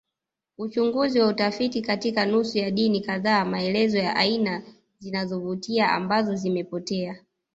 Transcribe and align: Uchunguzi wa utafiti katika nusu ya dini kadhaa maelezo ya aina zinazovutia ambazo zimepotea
Uchunguzi 0.57 1.19
wa 1.19 1.27
utafiti 1.27 1.81
katika 1.81 2.25
nusu 2.25 2.57
ya 2.57 2.71
dini 2.71 3.01
kadhaa 3.01 3.45
maelezo 3.45 3.97
ya 3.97 4.15
aina 4.15 4.63
zinazovutia 4.99 5.91
ambazo 5.91 6.35
zimepotea 6.35 7.23